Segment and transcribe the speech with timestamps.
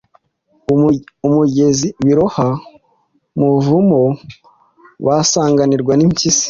[1.27, 2.47] umugezi, biroha
[3.37, 4.01] mu buvumo,
[5.05, 6.39] basanganirwa n’impyisi.”